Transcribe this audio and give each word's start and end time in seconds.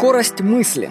Скорость 0.00 0.40
мысли. 0.40 0.90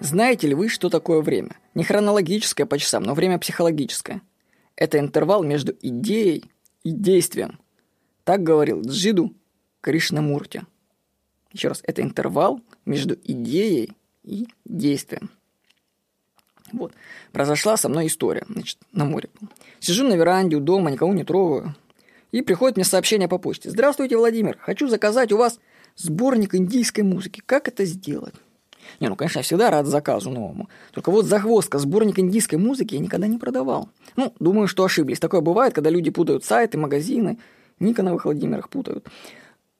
Знаете 0.00 0.48
ли 0.48 0.54
вы, 0.54 0.70
что 0.70 0.88
такое 0.88 1.20
время? 1.20 1.58
Не 1.74 1.84
хронологическое 1.84 2.64
по 2.64 2.78
часам, 2.78 3.02
но 3.02 3.12
время 3.12 3.38
психологическое. 3.38 4.22
Это 4.74 4.98
интервал 4.98 5.44
между 5.44 5.76
идеей 5.82 6.50
и 6.82 6.92
действием. 6.92 7.60
Так 8.24 8.42
говорил 8.42 8.80
Джиду 8.80 9.34
Кришнамурти. 9.82 10.62
Еще 11.52 11.68
раз, 11.68 11.82
это 11.86 12.00
интервал 12.00 12.62
между 12.86 13.18
идеей 13.22 13.92
и 14.22 14.48
действием. 14.64 15.28
Вот. 16.72 16.94
Произошла 17.32 17.76
со 17.76 17.90
мной 17.90 18.06
история, 18.06 18.46
значит, 18.48 18.78
на 18.92 19.04
море. 19.04 19.28
Сижу 19.78 20.08
на 20.08 20.14
веранде 20.14 20.56
у 20.56 20.60
дома, 20.60 20.90
никого 20.90 21.12
не 21.12 21.24
трогаю. 21.24 21.74
И 22.32 22.40
приходит 22.40 22.78
мне 22.78 22.84
сообщение 22.86 23.28
по 23.28 23.36
почте. 23.36 23.68
Здравствуйте, 23.68 24.16
Владимир. 24.16 24.56
Хочу 24.58 24.88
заказать 24.88 25.32
у 25.32 25.36
вас 25.36 25.60
сборник 25.96 26.54
индийской 26.54 27.04
музыки. 27.04 27.42
Как 27.44 27.68
это 27.68 27.84
сделать? 27.84 28.34
Не, 28.98 29.08
ну, 29.08 29.16
конечно, 29.16 29.38
я 29.38 29.42
всегда 29.42 29.70
рад 29.70 29.86
заказу 29.86 30.30
новому. 30.30 30.68
Только 30.92 31.10
вот 31.10 31.26
загвоздка, 31.26 31.78
сборник 31.78 32.18
индийской 32.18 32.58
музыки 32.58 32.94
я 32.94 33.00
никогда 33.00 33.26
не 33.26 33.38
продавал. 33.38 33.88
Ну, 34.16 34.34
думаю, 34.40 34.66
что 34.66 34.84
ошиблись. 34.84 35.20
Такое 35.20 35.40
бывает, 35.40 35.74
когда 35.74 35.90
люди 35.90 36.10
путают 36.10 36.44
сайты, 36.44 36.78
магазины. 36.78 37.38
Никоновых 37.78 38.24
Владимирах 38.24 38.68
путают. 38.68 39.06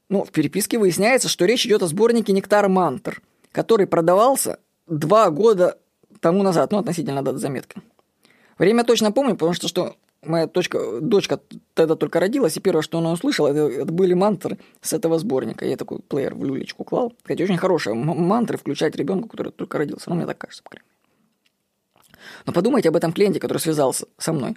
Но 0.09 0.25
в 0.25 0.31
переписке 0.31 0.79
выясняется, 0.79 1.29
что 1.29 1.45
речь 1.45 1.67
идет 1.67 1.83
о 1.83 1.87
сборнике 1.87 2.33
«Нектар 2.33 2.69
Мантр», 2.69 3.23
который 3.53 3.87
продавался 3.87 4.59
два 4.87 5.31
года 5.31 5.79
тому 6.21 6.43
назад, 6.43 6.73
ну, 6.73 6.79
относительно 6.79 7.23
даты 7.23 7.39
заметки. 7.39 7.81
Время 8.59 8.85
точно 8.85 9.13
помню, 9.13 9.35
потому 9.35 9.53
что, 9.53 9.69
что 9.69 9.97
моя 10.23 10.47
точка, 10.47 11.01
дочка 11.01 11.41
тогда 11.75 11.97
только 11.97 12.21
родилась, 12.21 12.57
и 12.57 12.61
первое, 12.61 12.83
что 12.83 12.99
она 12.99 13.13
услышала, 13.13 13.49
это, 13.49 13.69
это 13.69 13.93
были 13.93 14.15
мантры 14.15 14.59
с 14.81 14.93
этого 14.93 15.19
сборника. 15.19 15.65
Я 15.65 15.77
такой 15.77 16.01
плеер 16.01 16.35
в 16.35 16.45
люлечку 16.45 16.85
клал. 16.85 17.13
Кстати, 17.23 17.43
очень 17.43 17.57
хорошие 17.57 17.95
мантры 17.95 18.59
включать 18.59 18.97
ребенку, 18.97 19.29
который 19.29 19.53
только 19.53 19.79
родился. 19.79 20.11
Ну, 20.11 20.17
мне 20.17 20.27
так 20.27 20.39
кажется, 20.39 20.63
по 20.63 20.71
крайней 20.71 20.87
мере. 20.87 21.01
Но 22.47 22.53
подумайте 22.53 22.89
об 22.89 22.97
этом 22.97 23.13
клиенте, 23.13 23.41
который 23.41 23.59
связался 23.59 24.07
со 24.19 24.33
мной. 24.33 24.57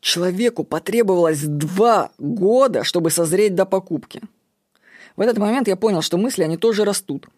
Человеку 0.00 0.64
потребовалось 0.64 1.42
два 1.42 2.12
года, 2.18 2.84
чтобы 2.84 3.10
созреть 3.10 3.54
до 3.54 3.66
покупки. 3.66 4.22
В 5.16 5.20
этот 5.20 5.38
момент 5.38 5.68
я 5.68 5.76
понял, 5.76 6.02
что 6.02 6.16
мысли, 6.16 6.42
они 6.42 6.56
тоже 6.56 6.84
растут. 6.84 7.28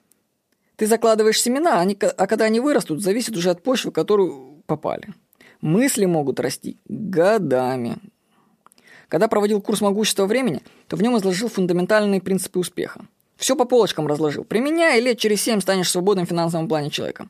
Ты 0.77 0.86
закладываешь 0.86 1.41
семена, 1.41 1.81
они, 1.81 1.98
а 2.01 2.27
когда 2.27 2.45
они 2.45 2.61
вырастут, 2.61 3.03
зависит 3.03 3.36
уже 3.36 3.51
от 3.51 3.62
почвы, 3.62 3.91
в 3.91 3.95
которую 3.95 4.62
попали. 4.67 5.12
Мысли 5.63 6.07
могут 6.07 6.41
расти 6.41 6.77
годами. 6.89 7.97
Когда 9.09 9.29
проводил 9.29 9.63
курс 9.63 9.81
могущества 9.81 10.27
времени, 10.27 10.61
то 10.89 10.97
в 10.97 11.03
нем 11.03 11.17
изложил 11.17 11.49
фундаментальные 11.49 12.21
принципы 12.21 12.59
успеха. 12.59 13.07
Все 13.37 13.55
по 13.55 13.65
полочкам 13.65 14.09
разложил. 14.09 14.43
Применяй, 14.45 15.01
лет 15.01 15.19
через 15.19 15.41
семь 15.41 15.61
станешь 15.61 15.91
свободным 15.91 16.27
в 16.27 16.29
финансовом 16.29 16.67
плане 16.67 16.91
человека. 16.91 17.29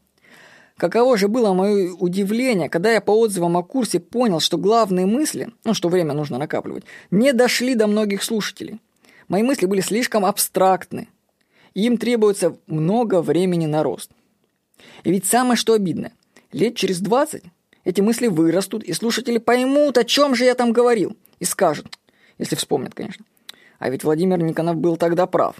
Каково 0.79 1.19
же 1.19 1.29
было 1.29 1.53
мое 1.53 1.93
удивление, 1.93 2.71
когда 2.71 2.91
я 2.91 3.03
по 3.03 3.13
отзывам 3.13 3.59
о 3.59 3.63
курсе 3.63 4.01
понял, 4.01 4.41
что 4.41 4.57
главные 4.57 5.05
мысли, 5.05 5.51
ну, 5.65 5.75
что 5.75 5.91
время 5.91 6.15
нужно 6.15 6.39
накапливать, 6.39 6.85
не 7.11 7.35
дошли 7.35 7.75
до 7.75 7.87
многих 7.87 8.23
слушателей. 8.23 8.81
Мои 9.29 9.43
мысли 9.43 9.67
были 9.67 9.83
слишком 9.83 10.25
абстрактны, 10.25 11.09
и 11.75 11.85
им 11.85 11.99
требуется 11.99 12.57
много 12.67 13.21
времени 13.21 13.67
на 13.67 13.83
рост. 13.83 14.11
И 15.05 15.11
ведь 15.11 15.27
самое 15.27 15.57
что 15.57 15.75
обидное, 15.75 16.13
лет 16.51 16.77
через 16.77 17.01
20 17.01 17.45
эти 17.85 18.01
мысли 18.01 18.29
вырастут, 18.29 18.85
и 18.85 18.93
слушатели 18.93 19.39
поймут, 19.39 19.99
о 19.99 20.05
чем 20.05 20.35
же 20.35 20.45
я 20.45 20.55
там 20.55 20.73
говорил, 20.73 21.17
и 21.41 21.45
скажут, 21.45 21.99
если 22.39 22.57
вспомнят, 22.57 22.95
конечно. 22.95 23.25
А 23.79 23.91
ведь 23.91 24.05
Владимир 24.05 24.39
Никонов 24.41 24.77
был 24.77 24.97
тогда 24.97 25.27
прав. 25.27 25.57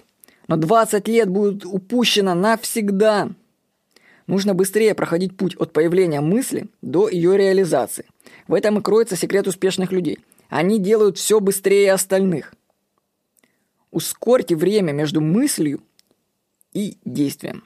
Но 0.47 0.55
20 0.55 1.07
лет 1.07 1.29
будет 1.29 1.65
упущено 1.65 2.33
навсегда. 2.33 3.29
Нужно 4.27 4.53
быстрее 4.53 4.95
проходить 4.95 5.35
путь 5.35 5.55
от 5.57 5.73
появления 5.73 6.21
мысли 6.21 6.67
до 6.81 7.09
ее 7.09 7.37
реализации. 7.37 8.05
В 8.47 8.53
этом 8.53 8.79
и 8.79 8.81
кроется 8.81 9.15
секрет 9.15 9.47
успешных 9.47 9.91
людей. 9.91 10.19
Они 10.49 10.79
делают 10.79 11.17
все 11.17 11.39
быстрее 11.39 11.91
остальных. 11.91 12.53
Ускорьте 13.91 14.55
время 14.55 14.91
между 14.91 15.19
мыслью 15.19 15.81
и 16.73 16.97
действием. 17.05 17.63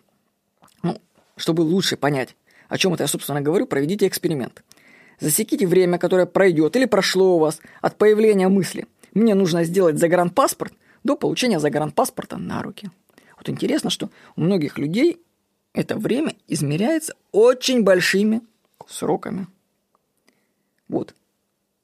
Ну, 0.82 1.00
чтобы 1.36 1.62
лучше 1.62 1.98
понять, 1.98 2.36
о 2.70 2.78
чем 2.78 2.94
это 2.94 3.04
я, 3.04 3.08
собственно, 3.08 3.42
говорю, 3.42 3.66
проведите 3.66 4.08
эксперимент. 4.08 4.64
Засеките 5.20 5.66
время, 5.66 5.98
которое 5.98 6.26
пройдет 6.26 6.76
или 6.76 6.86
прошло 6.86 7.36
у 7.36 7.40
вас 7.40 7.60
от 7.82 7.98
появления 7.98 8.48
мысли. 8.50 8.86
Мне 9.14 9.34
нужно 9.36 9.64
сделать 9.64 9.98
загранпаспорт 9.98 10.74
до 11.04 11.16
получения 11.16 11.60
загранпаспорта 11.60 12.38
на 12.38 12.62
руки. 12.62 12.92
Вот 13.38 13.50
интересно, 13.50 13.90
что 13.90 14.10
у 14.36 14.42
многих 14.42 14.78
людей 14.78 15.22
это 15.74 15.98
время 15.98 16.36
измеряется 16.48 17.14
очень 17.32 17.84
большими 17.84 18.42
сроками. 18.88 19.48
Вот. 20.88 21.14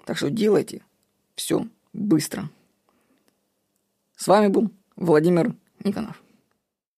Так 0.06 0.18
что 0.18 0.30
делайте 0.30 0.84
все 1.36 1.68
быстро. 1.94 2.50
С 4.16 4.28
вами 4.28 4.48
был 4.48 4.72
Владимир 4.96 5.56
Никонов. 5.84 6.23